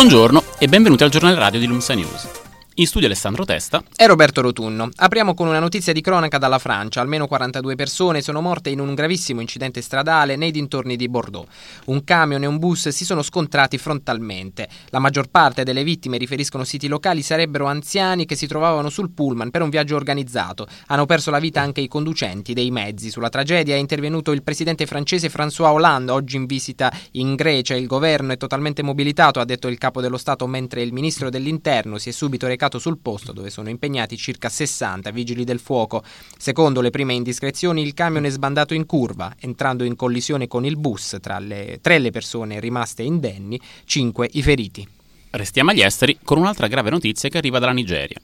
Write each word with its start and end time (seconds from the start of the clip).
Buongiorno 0.00 0.42
e 0.58 0.66
benvenuti 0.66 1.02
al 1.04 1.10
giornale 1.10 1.34
radio 1.34 1.60
di 1.60 1.66
Lumsa 1.66 1.92
News. 1.92 2.49
In 2.74 2.86
studio 2.86 3.08
Alessandro 3.08 3.44
Testa 3.44 3.82
e 3.96 4.06
Roberto 4.06 4.40
Rotunno. 4.40 4.88
Apriamo 4.94 5.34
con 5.34 5.48
una 5.48 5.58
notizia 5.58 5.92
di 5.92 6.00
cronaca 6.00 6.38
dalla 6.38 6.60
Francia. 6.60 7.00
Almeno 7.00 7.26
42 7.26 7.74
persone 7.74 8.22
sono 8.22 8.40
morte 8.40 8.70
in 8.70 8.78
un 8.78 8.94
gravissimo 8.94 9.40
incidente 9.40 9.80
stradale 9.80 10.36
nei 10.36 10.52
dintorni 10.52 10.94
di 10.94 11.08
Bordeaux. 11.08 11.48
Un 11.86 12.04
camion 12.04 12.44
e 12.44 12.46
un 12.46 12.58
bus 12.58 12.88
si 12.90 13.04
sono 13.04 13.22
scontrati 13.22 13.76
frontalmente. 13.76 14.68
La 14.90 15.00
maggior 15.00 15.28
parte 15.28 15.64
delle 15.64 15.82
vittime, 15.82 16.16
riferiscono 16.16 16.62
siti 16.62 16.86
locali, 16.86 17.22
sarebbero 17.22 17.66
anziani 17.66 18.24
che 18.24 18.36
si 18.36 18.46
trovavano 18.46 18.88
sul 18.88 19.10
pullman 19.10 19.50
per 19.50 19.62
un 19.62 19.68
viaggio 19.68 19.96
organizzato. 19.96 20.68
Hanno 20.86 21.06
perso 21.06 21.32
la 21.32 21.40
vita 21.40 21.60
anche 21.60 21.80
i 21.80 21.88
conducenti 21.88 22.54
dei 22.54 22.70
mezzi. 22.70 23.10
Sulla 23.10 23.30
tragedia 23.30 23.74
è 23.74 23.78
intervenuto 23.78 24.30
il 24.30 24.44
presidente 24.44 24.86
francese 24.86 25.28
François 25.28 25.72
Hollande, 25.72 26.12
oggi 26.12 26.36
in 26.36 26.46
visita 26.46 26.90
in 27.12 27.34
Grecia. 27.34 27.74
Il 27.74 27.88
governo 27.88 28.32
è 28.32 28.36
totalmente 28.36 28.82
mobilitato, 28.82 29.40
ha 29.40 29.44
detto 29.44 29.66
il 29.66 29.76
capo 29.76 30.00
dello 30.00 30.16
Stato, 30.16 30.46
mentre 30.46 30.82
il 30.82 30.92
ministro 30.92 31.30
dell'Interno 31.30 31.98
si 31.98 32.10
è 32.10 32.12
subito 32.12 32.46
recato 32.46 32.58
recato 32.60 32.78
sul 32.78 32.98
posto 32.98 33.32
dove 33.32 33.48
sono 33.48 33.70
impegnati 33.70 34.18
circa 34.18 34.50
60 34.50 35.10
vigili 35.12 35.44
del 35.44 35.60
fuoco. 35.60 36.02
Secondo 36.36 36.82
le 36.82 36.90
prime 36.90 37.14
indiscrezioni 37.14 37.80
il 37.80 37.94
camion 37.94 38.26
è 38.26 38.28
sbandato 38.28 38.74
in 38.74 38.84
curva, 38.84 39.34
entrando 39.40 39.82
in 39.82 39.96
collisione 39.96 40.46
con 40.46 40.66
il 40.66 40.76
bus, 40.76 41.16
tra 41.22 41.38
le 41.38 41.78
tre 41.80 41.98
le 41.98 42.10
persone 42.10 42.60
rimaste 42.60 43.02
indenni, 43.02 43.58
cinque 43.86 44.28
i 44.32 44.42
feriti. 44.42 44.86
Restiamo 45.30 45.70
agli 45.70 45.80
esteri 45.80 46.18
con 46.22 46.36
un'altra 46.36 46.66
grave 46.66 46.90
notizia 46.90 47.30
che 47.30 47.38
arriva 47.38 47.58
dalla 47.58 47.72
Nigeria. 47.72 48.20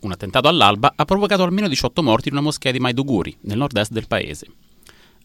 Un 0.00 0.10
attentato 0.10 0.48
all'alba 0.48 0.92
ha 0.96 1.04
provocato 1.04 1.44
almeno 1.44 1.68
18 1.68 2.02
morti 2.02 2.28
in 2.28 2.34
una 2.34 2.42
moschea 2.42 2.72
di 2.72 2.80
Maiduguri, 2.80 3.36
nel 3.42 3.58
nord-est 3.58 3.92
del 3.92 4.08
paese. 4.08 4.46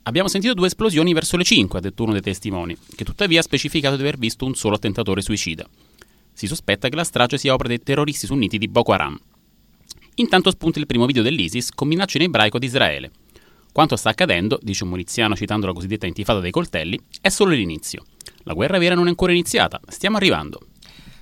Abbiamo 0.04 0.28
sentito 0.28 0.54
due 0.54 0.68
esplosioni 0.68 1.14
verso 1.14 1.36
le 1.36 1.44
5, 1.44 1.80
ha 1.80 1.81
detto 1.81 2.03
uno 2.03 2.12
dei 2.12 2.22
testimoni, 2.22 2.78
che 2.96 3.06
tuttavia 3.06 3.40
ha 3.40 3.44
specificato 3.44 3.96
di 3.96 4.02
aver 4.02 4.18
visto 4.18 4.46
un 4.46 4.53
solo 4.53 4.75
attentatore 4.75 5.22
suicida. 5.22 5.68
Si 6.34 6.48
sospetta 6.48 6.90
che 6.90 6.96
la 6.96 7.04
strage 7.04 7.38
sia 7.38 7.54
opera 7.54 7.70
dei 7.70 7.82
terroristi 7.82 8.26
sunniti 8.26 8.58
di 8.58 8.68
Boko 8.68 8.92
Haram. 8.94 9.20
Intanto 10.16 10.52
spunta 10.52 10.80
il 10.80 10.86
primo 10.86 11.06
video 11.06 11.24
dell'ISIS 11.24 11.72
con 11.72 11.88
minacce 11.88 12.18
in 12.18 12.24
ebraico 12.24 12.58
ad 12.58 12.64
Israele. 12.64 13.12
Quanto 13.72 13.96
sta 13.96 14.10
accadendo, 14.10 14.59
dice 14.62 14.84
un 14.84 14.90
miliziano 14.90 15.36
citando 15.36 15.66
la 15.66 15.74
cosiddetta 15.74 16.06
intifada 16.06 16.40
dei 16.40 16.52
coltelli, 16.52 17.00
è 17.22 17.30
solo 17.30 17.52
l'inizio. 17.52 18.04
La 18.44 18.54
guerra 18.54 18.78
vera 18.78 18.96
non 18.96 19.06
è 19.06 19.09
ancora 19.09 19.32
iniziata, 19.32 19.80
stiamo 19.88 20.18
arrivando. 20.18 20.59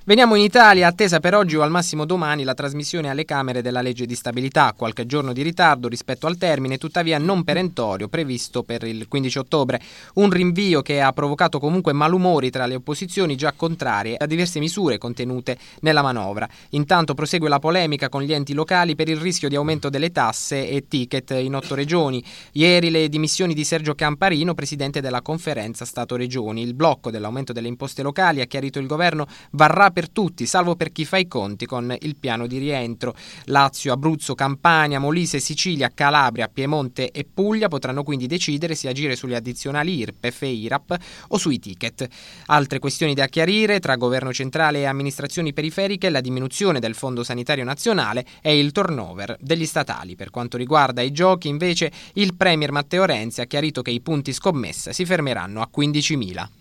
Veniamo 0.10 0.34
in 0.34 0.42
Italia, 0.42 0.88
attesa 0.88 1.20
per 1.20 1.36
oggi 1.36 1.56
o 1.56 1.62
al 1.62 1.70
massimo 1.70 2.04
domani 2.04 2.44
la 2.44 2.56
trasmissione 2.56 3.12
alle 3.12 3.26
Camere 3.26 3.62
della 3.62 3.84
legge 3.84 4.08
di 4.08 4.16
stabilità, 4.16 4.74
qualche 4.76 5.06
giorno 5.06 5.34
di 5.34 5.44
ritardo 5.44 5.88
rispetto 5.88 6.26
al 6.26 6.36
termine, 6.36 6.80
tuttavia 6.80 7.20
non 7.20 7.44
perentorio, 7.44 8.08
previsto 8.08 8.64
per 8.64 8.82
il 8.86 9.08
15 9.08 9.38
ottobre. 9.38 9.80
Un 10.16 10.32
rinvio 10.32 10.82
che 10.82 11.00
ha 11.00 11.14
provocato 11.14 11.60
comunque 11.60 11.94
malumori 11.94 12.50
tra 12.50 12.66
le 12.66 12.74
opposizioni 12.74 13.36
già 13.36 13.52
contrarie 13.52 14.18
a 14.18 14.26
diverse 14.26 14.58
misure 14.58 14.98
contenute 14.98 15.60
nella 15.82 16.02
manovra. 16.02 16.50
Intanto 16.70 17.14
prosegue 17.14 17.48
la 17.48 17.60
polemica 17.60 18.10
con 18.10 18.24
gli 18.24 18.34
enti 18.34 18.54
locali 18.54 18.96
per 18.96 19.10
il 19.10 19.18
rischio 19.18 19.48
di 19.48 19.58
aumento 19.58 19.90
delle 19.90 20.12
tasse 20.12 20.70
e 20.70 20.88
ticket 20.88 21.36
in 21.38 21.54
otto 21.54 21.76
regioni. 21.76 22.26
Ieri 22.54 22.90
le 22.90 23.10
dimissioni 23.10 23.54
di 23.54 23.64
Sergio 23.64 23.94
Camparino, 23.94 24.56
presidente 24.56 25.02
della 25.02 25.22
conferenza 25.22 25.86
Stato-Regioni. 25.86 26.64
Il 26.64 26.74
blocco 26.74 27.12
dell'aumento 27.12 27.54
delle 27.54 27.68
imposte 27.68 28.02
locali, 28.02 28.42
ha 28.42 28.46
chiarito 28.46 28.80
il 28.80 28.88
governo, 28.88 29.28
varrà 29.52 29.92
per 29.92 29.99
per 30.00 30.10
tutti, 30.12 30.46
salvo 30.46 30.78
per 30.78 30.94
chi 30.94 31.04
fa 31.04 31.18
i 31.18 31.28
conti 31.28 31.66
con 31.66 31.94
il 32.00 32.16
piano 32.16 32.48
di 32.48 32.58
rientro. 32.58 33.14
Lazio, 33.46 33.92
Abruzzo, 33.92 34.34
Campania, 34.34 34.98
Molise, 34.98 35.42
Sicilia, 35.42 35.92
Calabria, 35.94 36.48
Piemonte 36.48 37.12
e 37.12 37.26
Puglia 37.26 37.68
potranno 37.68 38.04
quindi 38.04 38.26
decidere 38.26 38.76
se 38.76 38.88
agire 38.88 39.18
sulle 39.18 39.36
addizionali 39.36 39.98
IRPEF 39.98 40.44
e 40.44 40.52
IRAP 40.52 40.98
o 41.28 41.38
sui 41.38 41.60
ticket. 41.60 42.08
Altre 42.46 42.80
questioni 42.80 43.14
da 43.14 43.28
chiarire 43.28 43.82
tra 43.82 43.98
governo 43.98 44.32
centrale 44.32 44.80
e 44.80 44.86
amministrazioni 44.86 45.52
periferiche, 45.52 46.10
la 46.10 46.22
diminuzione 46.22 46.80
del 46.80 46.96
Fondo 46.96 47.22
Sanitario 47.22 47.66
Nazionale 47.66 48.26
e 48.42 48.58
il 48.58 48.72
turnover 48.72 49.36
degli 49.42 49.66
statali. 49.66 50.16
Per 50.16 50.30
quanto 50.30 50.56
riguarda 50.56 51.02
i 51.02 51.12
giochi, 51.12 51.50
invece, 51.50 51.92
il 52.14 52.36
Premier 52.36 52.72
Matteo 52.72 53.04
Renzi 53.04 53.42
ha 53.42 53.46
chiarito 53.46 53.82
che 53.82 53.92
i 53.92 54.00
punti 54.00 54.32
scommessa 54.32 54.94
si 54.94 55.04
fermeranno 55.04 55.60
a 55.62 55.70
15.000. 55.76 56.59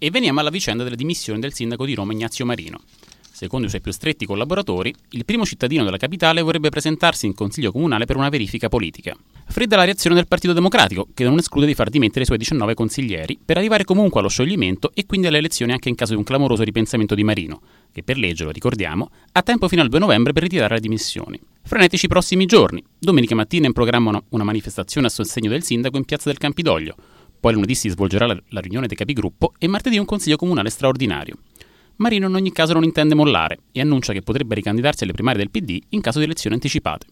E 0.00 0.10
veniamo 0.10 0.38
alla 0.38 0.50
vicenda 0.50 0.84
delle 0.84 0.94
dimissioni 0.94 1.40
del 1.40 1.52
sindaco 1.52 1.84
di 1.84 1.94
Roma 1.94 2.12
Ignazio 2.12 2.46
Marino. 2.46 2.82
Secondo 3.32 3.66
i 3.66 3.68
suoi 3.68 3.80
più 3.80 3.90
stretti 3.90 4.26
collaboratori, 4.26 4.94
il 5.10 5.24
primo 5.24 5.44
cittadino 5.44 5.82
della 5.82 5.96
capitale 5.96 6.40
vorrebbe 6.40 6.68
presentarsi 6.68 7.26
in 7.26 7.34
consiglio 7.34 7.72
comunale 7.72 8.04
per 8.04 8.16
una 8.16 8.28
verifica 8.28 8.68
politica. 8.68 9.16
Fredda 9.48 9.74
la 9.74 9.82
reazione 9.82 10.14
del 10.14 10.28
Partito 10.28 10.52
Democratico, 10.52 11.08
che 11.12 11.24
non 11.24 11.36
esclude 11.38 11.66
di 11.66 11.74
far 11.74 11.90
dimettere 11.90 12.22
i 12.22 12.26
suoi 12.26 12.38
19 12.38 12.74
consiglieri, 12.74 13.40
per 13.44 13.56
arrivare 13.56 13.82
comunque 13.82 14.20
allo 14.20 14.28
scioglimento 14.28 14.92
e 14.94 15.04
quindi 15.04 15.26
alle 15.26 15.38
elezioni 15.38 15.72
anche 15.72 15.88
in 15.88 15.96
caso 15.96 16.12
di 16.12 16.18
un 16.18 16.24
clamoroso 16.24 16.62
ripensamento 16.62 17.16
di 17.16 17.24
Marino, 17.24 17.60
che 17.90 18.04
per 18.04 18.18
legge, 18.18 18.44
lo 18.44 18.50
ricordiamo, 18.50 19.10
ha 19.32 19.42
tempo 19.42 19.66
fino 19.66 19.82
al 19.82 19.88
2 19.88 19.98
novembre 19.98 20.32
per 20.32 20.44
ritirare 20.44 20.74
le 20.74 20.80
dimissioni. 20.80 21.40
Frenetici 21.62 22.04
i 22.04 22.08
prossimi 22.08 22.46
giorni. 22.46 22.84
Domenica 22.96 23.34
mattina 23.34 23.66
in 23.66 23.72
programma 23.72 24.22
una 24.28 24.44
manifestazione 24.44 25.08
a 25.08 25.10
sostegno 25.10 25.50
del 25.50 25.64
sindaco 25.64 25.96
in 25.96 26.04
piazza 26.04 26.28
del 26.28 26.38
Campidoglio. 26.38 26.94
Poi 27.40 27.52
lunedì 27.52 27.74
si 27.74 27.88
svolgerà 27.88 28.26
la, 28.26 28.36
la 28.48 28.60
riunione 28.60 28.86
dei 28.86 28.96
capigruppo 28.96 29.54
e 29.58 29.68
martedì 29.68 29.98
un 29.98 30.04
consiglio 30.04 30.36
comunale 30.36 30.70
straordinario. 30.70 31.36
Marino 31.96 32.28
in 32.28 32.34
ogni 32.34 32.52
caso 32.52 32.72
non 32.72 32.84
intende 32.84 33.14
mollare 33.14 33.58
e 33.72 33.80
annuncia 33.80 34.12
che 34.12 34.22
potrebbe 34.22 34.54
ricandidarsi 34.54 35.04
alle 35.04 35.12
primarie 35.12 35.38
del 35.38 35.50
PD 35.50 35.80
in 35.90 36.00
caso 36.00 36.18
di 36.18 36.24
elezioni 36.24 36.54
anticipate. 36.54 37.06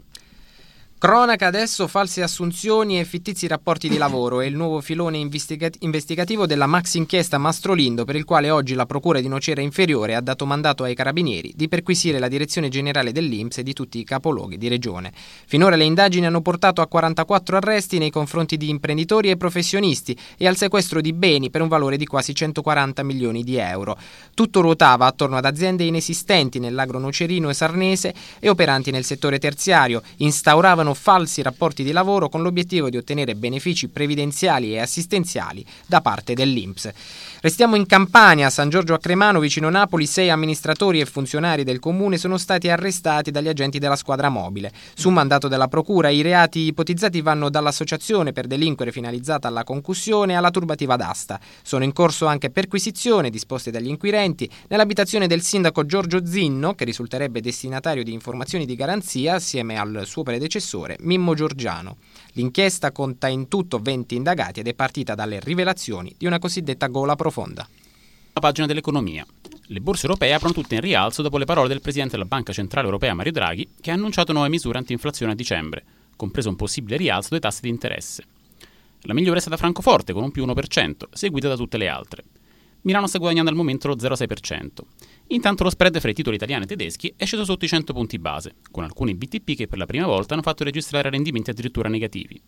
Cronaca 1.06 1.46
adesso 1.46 1.86
false 1.86 2.20
assunzioni 2.20 2.98
e 2.98 3.04
fittizi 3.04 3.46
rapporti 3.46 3.88
di 3.88 3.96
lavoro 3.96 4.40
è 4.40 4.46
il 4.46 4.56
nuovo 4.56 4.80
filone 4.80 5.18
investigat- 5.18 5.76
investigativo 5.84 6.46
della 6.46 6.66
max 6.66 6.94
inchiesta 6.94 7.38
Mastrolindo 7.38 8.04
per 8.04 8.16
il 8.16 8.24
quale 8.24 8.50
oggi 8.50 8.74
la 8.74 8.86
Procura 8.86 9.20
di 9.20 9.28
Nocera 9.28 9.60
Inferiore 9.60 10.16
ha 10.16 10.20
dato 10.20 10.46
mandato 10.46 10.82
ai 10.82 10.96
carabinieri 10.96 11.52
di 11.54 11.68
perquisire 11.68 12.18
la 12.18 12.26
direzione 12.26 12.68
generale 12.70 13.12
dell'Inps 13.12 13.58
e 13.58 13.62
di 13.62 13.72
tutti 13.72 14.00
i 14.00 14.04
capoluoghi 14.04 14.58
di 14.58 14.66
regione. 14.66 15.12
Finora 15.46 15.76
le 15.76 15.84
indagini 15.84 16.26
hanno 16.26 16.40
portato 16.40 16.80
a 16.80 16.88
44 16.88 17.56
arresti 17.58 17.98
nei 17.98 18.10
confronti 18.10 18.56
di 18.56 18.68
imprenditori 18.68 19.30
e 19.30 19.36
professionisti 19.36 20.18
e 20.36 20.48
al 20.48 20.56
sequestro 20.56 21.00
di 21.00 21.12
beni 21.12 21.50
per 21.50 21.60
un 21.60 21.68
valore 21.68 21.98
di 21.98 22.06
quasi 22.06 22.34
140 22.34 23.04
milioni 23.04 23.44
di 23.44 23.54
euro. 23.58 23.96
Tutto 24.34 24.60
ruotava 24.60 25.06
attorno 25.06 25.36
ad 25.36 25.44
aziende 25.44 25.84
inesistenti 25.84 26.58
nell'agro 26.58 26.98
nocerino 26.98 27.48
e 27.48 27.54
sarnese 27.54 28.12
e 28.40 28.48
operanti 28.48 28.90
nel 28.90 29.04
settore 29.04 29.38
terziario, 29.38 30.02
instauravano 30.16 30.94
falsi 30.96 31.42
rapporti 31.42 31.84
di 31.84 31.92
lavoro 31.92 32.28
con 32.28 32.42
l'obiettivo 32.42 32.90
di 32.90 32.96
ottenere 32.96 33.36
benefici 33.36 33.88
previdenziali 33.88 34.72
e 34.72 34.80
assistenziali 34.80 35.64
da 35.86 36.00
parte 36.00 36.34
dell'INPS. 36.34 36.90
Restiamo 37.42 37.76
in 37.76 37.86
Campania, 37.86 38.46
a 38.46 38.50
San 38.50 38.70
Giorgio 38.70 38.94
a 38.94 38.98
Cremano, 38.98 39.38
vicino 39.38 39.68
Napoli, 39.68 40.06
sei 40.06 40.30
amministratori 40.30 41.00
e 41.00 41.06
funzionari 41.06 41.62
del 41.62 41.78
comune 41.78 42.16
sono 42.16 42.38
stati 42.38 42.68
arrestati 42.68 43.30
dagli 43.30 43.48
agenti 43.48 43.78
della 43.78 43.94
squadra 43.94 44.28
mobile. 44.28 44.72
Su 44.94 45.10
mandato 45.10 45.46
della 45.46 45.68
procura 45.68 46.08
i 46.08 46.22
reati 46.22 46.60
ipotizzati 46.60 47.20
vanno 47.20 47.50
dall'associazione 47.50 48.32
per 48.32 48.46
delinquere 48.46 48.90
finalizzata 48.90 49.48
alla 49.48 49.64
concussione 49.64 50.34
alla 50.34 50.50
turbativa 50.50 50.96
d'asta. 50.96 51.38
Sono 51.62 51.84
in 51.84 51.92
corso 51.92 52.26
anche 52.26 52.50
perquisizioni 52.50 53.30
disposte 53.30 53.70
dagli 53.70 53.88
inquirenti 53.88 54.50
nell'abitazione 54.68 55.26
del 55.26 55.42
sindaco 55.42 55.84
Giorgio 55.84 56.26
Zinno, 56.26 56.74
che 56.74 56.84
risulterebbe 56.84 57.40
destinatario 57.40 58.02
di 58.02 58.12
informazioni 58.12 58.64
di 58.64 58.74
garanzia 58.74 59.34
assieme 59.34 59.78
al 59.78 60.02
suo 60.06 60.22
predecessore 60.22 60.75
assessore 60.76 60.97
Mimmo 61.00 61.34
Giorgiano. 61.34 61.97
L'inchiesta 62.32 62.92
conta 62.92 63.28
in 63.28 63.48
tutto 63.48 63.78
20 63.78 64.14
indagati 64.14 64.60
ed 64.60 64.69
è 64.69 64.75
partita 64.75 65.14
dalle 65.14 65.41
rivelazioni 65.41 66.14
di 66.19 66.26
una 66.26 66.38
cosiddetta 66.38 66.87
gola 66.88 67.16
profonda. 67.16 67.66
La 68.32 68.41
pagina 68.41 68.66
dell'economia. 68.66 69.26
Le 69.69 69.81
borse 69.81 70.06
europee 70.06 70.34
aprono 70.34 70.53
tutte 70.53 70.75
in 70.75 70.82
rialzo 70.82 71.22
dopo 71.22 71.38
le 71.38 71.47
parole 71.47 71.69
del 71.69 71.81
presidente 71.81 72.12
della 72.12 72.28
Banca 72.28 72.53
Centrale 72.53 72.86
Europea 72.86 73.15
Mario 73.15 73.32
Draghi, 73.32 73.69
che 73.81 73.91
ha 73.91 73.94
annunciato 73.94 74.32
nuove 74.32 74.50
misure 74.50 74.78
anti-inflazione 74.78 75.32
a 75.32 75.34
dicembre, 75.34 75.82
compreso 76.15 76.50
un 76.50 76.56
possibile 76.56 76.98
rialzo 76.98 77.31
dei 77.31 77.41
tassi 77.41 77.62
di 77.62 77.71
interesse. 77.71 78.24
La 79.03 79.15
migliore 79.15 79.39
è 79.39 79.41
stata 79.41 79.56
Francoforte 79.56 80.12
con 80.12 80.22
un 80.22 80.30
più 80.30 80.45
1%, 80.45 80.95
seguita 81.10 81.48
da 81.48 81.56
tutte 81.56 81.78
le 81.78 81.89
altre. 81.89 82.24
Milano 82.86 83.09
sta 83.09 83.18
guadagnando 83.18 83.50
al 83.50 83.56
momento 83.56 83.88
lo 83.88 83.97
0,6%. 83.97 84.68
Intanto 85.28 85.65
lo 85.65 85.71
spread 85.71 85.98
fra 85.98 86.10
i 86.10 86.15
titoli 86.15 86.36
italiani 86.36 86.65
e 86.65 86.66
tedeschi 86.68 87.12
è 87.16 87.24
sceso 87.24 87.44
sotto 87.44 87.65
i 87.65 87.68
100 87.68 87.92
punti 87.92 88.16
base, 88.16 88.54
con 88.71 88.84
alcuni 88.84 89.16
BTP 89.16 89.56
che 89.56 89.66
per 89.66 89.78
la 89.78 89.86
prima 89.86 90.06
volta 90.06 90.34
hanno 90.34 90.42
fatto 90.44 90.62
registrare 90.62 91.10
rendimenti 91.10 91.50
addirittura 91.50 91.88
negativi. 91.88 92.41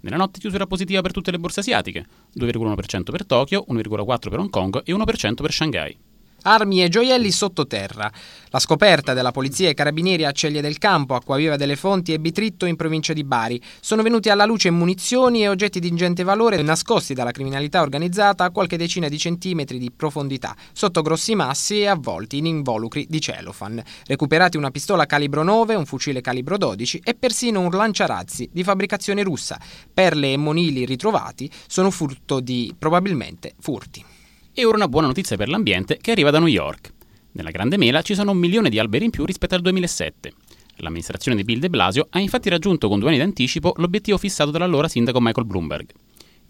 Nella 0.00 0.16
notte 0.16 0.40
chiusura 0.40 0.66
positiva 0.66 1.00
per 1.00 1.12
tutte 1.12 1.30
le 1.30 1.38
borse 1.38 1.60
asiatiche, 1.60 2.04
2,1% 2.36 3.02
per 3.04 3.24
Tokyo, 3.24 3.64
1,4% 3.68 4.18
per 4.28 4.38
Hong 4.40 4.50
Kong 4.50 4.82
e 4.84 4.92
1% 4.92 5.34
per 5.34 5.52
Shanghai 5.52 5.96
armi 6.42 6.82
e 6.82 6.88
gioielli 6.88 7.30
sottoterra. 7.30 8.10
La 8.50 8.58
scoperta 8.58 9.12
della 9.12 9.30
polizia 9.30 9.68
e 9.68 9.74
carabinieri 9.74 10.24
a 10.24 10.32
Ceglie 10.32 10.60
del 10.60 10.78
Campo, 10.78 11.14
Acquaviva 11.14 11.56
delle 11.56 11.76
Fonti 11.76 12.12
e 12.12 12.20
Bitritto 12.20 12.64
in 12.66 12.76
provincia 12.76 13.12
di 13.12 13.24
Bari. 13.24 13.60
Sono 13.80 14.02
venuti 14.02 14.30
alla 14.30 14.46
luce 14.46 14.70
munizioni 14.70 15.42
e 15.42 15.48
oggetti 15.48 15.80
di 15.80 15.88
ingente 15.88 16.22
valore 16.22 16.62
nascosti 16.62 17.14
dalla 17.14 17.30
criminalità 17.30 17.82
organizzata 17.82 18.44
a 18.44 18.50
qualche 18.50 18.78
decina 18.78 19.08
di 19.08 19.18
centimetri 19.18 19.78
di 19.78 19.90
profondità, 19.90 20.56
sotto 20.72 21.02
grossi 21.02 21.34
massi 21.34 21.80
e 21.80 21.86
avvolti 21.86 22.38
in 22.38 22.46
involucri 22.46 23.06
di 23.08 23.20
celofan. 23.20 23.82
Recuperati 24.06 24.56
una 24.56 24.70
pistola 24.70 25.06
calibro 25.06 25.42
9, 25.42 25.74
un 25.74 25.86
fucile 25.86 26.20
calibro 26.20 26.56
12 26.56 27.02
e 27.04 27.14
persino 27.14 27.60
un 27.60 27.70
lanciarazzi 27.70 28.48
di 28.52 28.62
fabbricazione 28.62 29.22
russa. 29.22 29.60
Perle 29.92 30.32
e 30.32 30.36
monili 30.36 30.84
ritrovati 30.84 31.50
sono 31.66 31.90
frutto 31.90 32.40
di 32.40 32.74
probabilmente 32.78 33.54
furti. 33.58 34.17
E 34.58 34.64
ora 34.64 34.74
una 34.74 34.88
buona 34.88 35.06
notizia 35.06 35.36
per 35.36 35.48
l'ambiente 35.48 35.98
che 35.98 36.10
arriva 36.10 36.30
da 36.30 36.40
New 36.40 36.48
York. 36.48 36.92
Nella 37.30 37.52
Grande 37.52 37.76
Mela 37.76 38.02
ci 38.02 38.16
sono 38.16 38.32
un 38.32 38.38
milione 38.38 38.68
di 38.70 38.80
alberi 38.80 39.04
in 39.04 39.12
più 39.12 39.24
rispetto 39.24 39.54
al 39.54 39.60
2007. 39.60 40.32
L'amministrazione 40.78 41.36
di 41.36 41.44
Bill 41.44 41.60
de 41.60 41.70
Blasio 41.70 42.08
ha 42.10 42.18
infatti 42.18 42.48
raggiunto 42.48 42.88
con 42.88 42.98
due 42.98 43.10
anni 43.10 43.18
d'anticipo 43.18 43.74
l'obiettivo 43.76 44.18
fissato 44.18 44.50
dall'allora 44.50 44.88
sindaco 44.88 45.20
Michael 45.20 45.46
Bloomberg. 45.46 45.88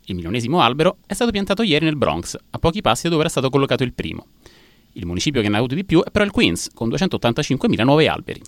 Il 0.07 0.15
milionesimo 0.15 0.63
albero 0.63 1.01
è 1.07 1.13
stato 1.13 1.33
piantato 1.33 1.61
ieri 1.61 1.85
nel 1.85 1.99
Bronx, 1.99 2.35
a 2.49 2.59
pochi 2.59 2.81
passi 2.81 3.03
da 3.03 3.09
dove 3.11 3.21
era 3.21 3.31
stato 3.31 3.51
collocato 3.51 3.83
il 3.83 3.93
primo. 3.93 4.29
Il 4.93 5.05
municipio 5.05 5.43
che 5.43 5.49
ne 5.51 5.57
ha 5.57 5.59
avuto 5.59 5.75
di 5.75 5.85
più 5.85 6.03
è 6.03 6.11
però 6.11 6.25
il 6.25 6.31
Queens, 6.31 6.71
con 6.73 6.89
285.000 6.89 7.85
nuovi 7.85 8.07
alberi. 8.07 8.41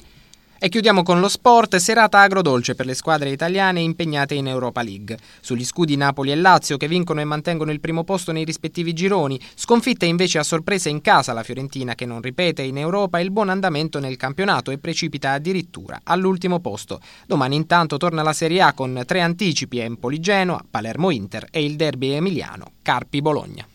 E 0.62 0.68
chiudiamo 0.68 1.02
con 1.02 1.20
lo 1.20 1.28
sport, 1.28 1.76
serata 1.76 2.20
agrodolce 2.20 2.74
per 2.74 2.84
le 2.84 2.92
squadre 2.92 3.30
italiane 3.30 3.80
impegnate 3.80 4.34
in 4.34 4.46
Europa 4.46 4.82
League. 4.82 5.16
Sugli 5.40 5.64
scudi 5.64 5.96
Napoli 5.96 6.32
e 6.32 6.34
Lazio 6.34 6.76
che 6.76 6.86
vincono 6.86 7.22
e 7.22 7.24
mantengono 7.24 7.70
il 7.72 7.80
primo 7.80 8.04
posto 8.04 8.30
nei 8.30 8.44
rispettivi 8.44 8.92
gironi, 8.92 9.40
sconfitta 9.54 10.04
invece 10.04 10.36
a 10.36 10.42
sorpresa 10.42 10.90
in 10.90 11.00
casa 11.00 11.32
la 11.32 11.44
Fiorentina 11.44 11.94
che 11.94 12.04
non 12.04 12.20
ripete 12.20 12.60
in 12.60 12.76
Europa 12.76 13.20
il 13.20 13.30
buon 13.30 13.48
andamento 13.48 14.00
nel 14.00 14.18
campionato 14.18 14.70
e 14.70 14.76
precipita 14.76 15.32
addirittura 15.32 15.98
all'ultimo 16.04 16.60
posto. 16.60 17.00
Domani 17.26 17.56
intanto 17.56 17.96
torna 17.96 18.20
la 18.20 18.34
Serie 18.34 18.60
A 18.60 18.74
con 18.74 19.02
tre 19.06 19.22
anticipi 19.22 19.78
Empoli-Genoa, 19.78 20.62
Palermo-Inter 20.70 21.46
e 21.50 21.64
il 21.64 21.76
derby 21.76 22.10
emiliano 22.10 22.72
Carpi-Bologna. 22.82 23.66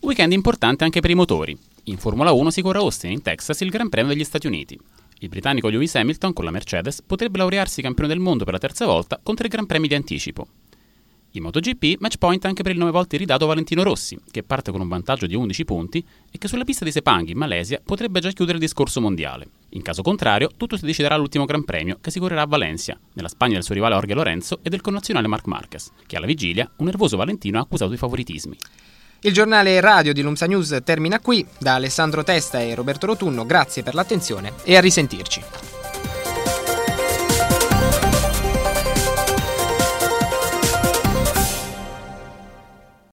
Weekend 0.00 0.34
importante 0.34 0.84
anche 0.84 1.00
per 1.00 1.08
i 1.08 1.14
motori. 1.14 1.58
In 1.84 1.96
Formula 1.96 2.32
1 2.32 2.50
si 2.50 2.60
corre 2.60 2.76
a 2.76 2.82
Austin, 2.82 3.12
in 3.12 3.22
Texas, 3.22 3.60
il 3.60 3.70
Gran 3.70 3.88
Premio 3.88 4.12
degli 4.12 4.24
Stati 4.24 4.46
Uniti. 4.46 4.78
Il 5.20 5.28
britannico 5.28 5.68
Lewis 5.68 5.96
Hamilton 5.96 6.32
con 6.32 6.44
la 6.44 6.52
Mercedes 6.52 7.02
potrebbe 7.02 7.38
laurearsi 7.38 7.82
campione 7.82 8.08
del 8.08 8.20
mondo 8.20 8.44
per 8.44 8.52
la 8.52 8.60
terza 8.60 8.86
volta 8.86 9.18
con 9.20 9.34
tre 9.34 9.48
Gran 9.48 9.66
Premi 9.66 9.88
di 9.88 9.94
anticipo. 9.94 10.46
In 11.32 11.42
MotoGP, 11.42 11.96
match 11.98 12.16
point 12.16 12.42
anche 12.46 12.62
per 12.62 12.72
il 12.72 12.78
nove 12.78 12.90
volte 12.90 13.16
ridato 13.16 13.44
Valentino 13.44 13.82
Rossi, 13.82 14.18
che 14.30 14.42
parte 14.42 14.70
con 14.70 14.80
un 14.80 14.88
vantaggio 14.88 15.26
di 15.26 15.34
11 15.34 15.64
punti 15.64 16.04
e 16.30 16.38
che 16.38 16.48
sulla 16.48 16.64
pista 16.64 16.84
di 16.84 16.92
Sepang 16.92 17.28
in 17.28 17.36
Malesia 17.36 17.82
potrebbe 17.84 18.20
già 18.20 18.30
chiudere 18.30 18.56
il 18.56 18.64
discorso 18.64 19.00
mondiale. 19.00 19.48
In 19.70 19.82
caso 19.82 20.02
contrario, 20.02 20.50
tutto 20.56 20.76
si 20.76 20.86
deciderà 20.86 21.16
all'ultimo 21.16 21.44
Gran 21.44 21.64
Premio 21.64 21.98
che 22.00 22.10
si 22.10 22.18
correrà 22.18 22.42
a 22.42 22.46
Valencia, 22.46 22.98
nella 23.12 23.28
Spagna 23.28 23.54
del 23.54 23.64
suo 23.64 23.74
rivale 23.74 23.94
Jorge 23.94 24.14
Lorenzo 24.14 24.60
e 24.62 24.70
del 24.70 24.80
connazionale 24.80 25.26
Marc 25.26 25.46
Marquez, 25.46 25.90
che 26.06 26.16
alla 26.16 26.26
vigilia 26.26 26.70
un 26.76 26.86
nervoso 26.86 27.16
Valentino 27.16 27.58
ha 27.58 27.62
accusato 27.62 27.90
di 27.90 27.98
favoritismi. 27.98 28.56
Il 29.22 29.32
giornale 29.32 29.80
radio 29.80 30.12
di 30.12 30.22
Lumsa 30.22 30.46
News 30.46 30.78
termina 30.84 31.18
qui. 31.18 31.44
Da 31.58 31.74
Alessandro 31.74 32.22
Testa 32.22 32.60
e 32.60 32.76
Roberto 32.76 33.06
Rotunno, 33.06 33.44
grazie 33.44 33.82
per 33.82 33.94
l'attenzione 33.94 34.52
e 34.62 34.76
a 34.76 34.80
risentirci. 34.80 35.42